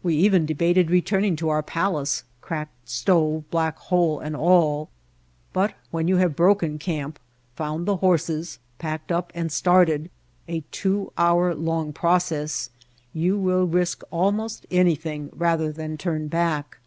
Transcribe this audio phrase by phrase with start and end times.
[0.00, 4.90] We even debated return ing to our palace, cracked stove, black hole, and all;
[5.52, 7.18] but when you have broken camp,
[7.56, 10.08] found the horses, packed up, and started,
[10.46, 12.70] a two hour long process,
[13.12, 16.78] you will risk almost anything rather than turn back.